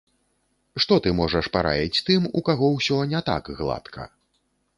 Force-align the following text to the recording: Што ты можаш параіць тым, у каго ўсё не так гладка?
Што 0.85 0.95
ты 1.05 1.13
можаш 1.19 1.49
параіць 1.57 2.03
тым, 2.07 2.21
у 2.41 2.43
каго 2.49 2.65
ўсё 2.79 2.97
не 3.13 3.21
так 3.29 3.43
гладка? 3.61 4.09